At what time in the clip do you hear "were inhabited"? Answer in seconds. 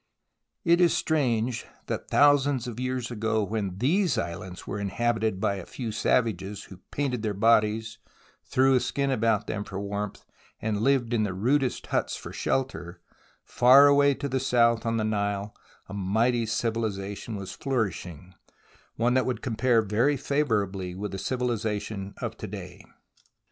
4.65-5.39